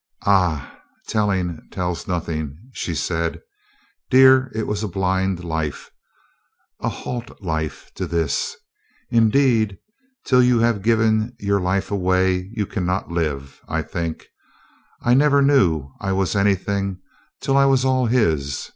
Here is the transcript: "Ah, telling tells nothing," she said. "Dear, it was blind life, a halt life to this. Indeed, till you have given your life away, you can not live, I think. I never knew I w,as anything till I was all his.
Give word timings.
"Ah, 0.25 0.81
telling 1.05 1.59
tells 1.71 2.07
nothing," 2.07 2.57
she 2.73 2.95
said. 2.95 3.39
"Dear, 4.09 4.51
it 4.55 4.65
was 4.65 4.83
blind 4.85 5.43
life, 5.43 5.91
a 6.79 6.89
halt 6.89 7.39
life 7.43 7.91
to 7.97 8.07
this. 8.07 8.57
Indeed, 9.11 9.77
till 10.25 10.41
you 10.41 10.57
have 10.57 10.81
given 10.81 11.35
your 11.39 11.61
life 11.61 11.91
away, 11.91 12.49
you 12.51 12.65
can 12.65 12.83
not 12.87 13.11
live, 13.11 13.61
I 13.67 13.83
think. 13.83 14.25
I 15.03 15.13
never 15.13 15.39
knew 15.43 15.91
I 15.99 16.07
w,as 16.07 16.35
anything 16.35 16.99
till 17.39 17.55
I 17.55 17.65
was 17.65 17.85
all 17.85 18.07
his. 18.07 18.69